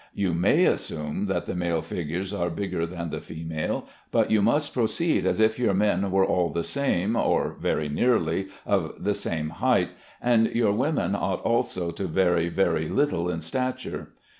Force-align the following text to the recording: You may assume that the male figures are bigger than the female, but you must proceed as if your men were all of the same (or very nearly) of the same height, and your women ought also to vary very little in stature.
You 0.15 0.33
may 0.33 0.65
assume 0.65 1.27
that 1.27 1.45
the 1.45 1.53
male 1.53 1.83
figures 1.83 2.33
are 2.33 2.49
bigger 2.49 2.87
than 2.87 3.11
the 3.11 3.21
female, 3.21 3.85
but 4.09 4.31
you 4.31 4.41
must 4.41 4.73
proceed 4.73 5.27
as 5.27 5.39
if 5.39 5.59
your 5.59 5.75
men 5.75 6.09
were 6.09 6.25
all 6.25 6.47
of 6.47 6.55
the 6.55 6.63
same 6.63 7.15
(or 7.15 7.55
very 7.59 7.87
nearly) 7.87 8.47
of 8.65 8.93
the 9.03 9.13
same 9.13 9.49
height, 9.51 9.91
and 10.19 10.47
your 10.55 10.71
women 10.71 11.13
ought 11.15 11.43
also 11.43 11.91
to 11.91 12.07
vary 12.07 12.49
very 12.49 12.89
little 12.89 13.29
in 13.29 13.41
stature. 13.41 14.07